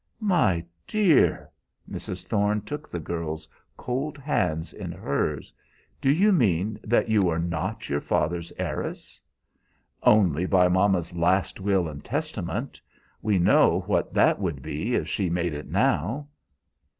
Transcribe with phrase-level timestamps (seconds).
[0.23, 1.51] "My dear!"
[1.87, 2.25] Mrs.
[2.25, 5.53] Thorne took the girl's cold hands in hers.
[6.01, 9.21] "Do you mean that you are not your father's heiress?"
[10.01, 12.81] "Only by mama's last will and testament.
[13.21, 16.29] We know what that would be if she made it now!"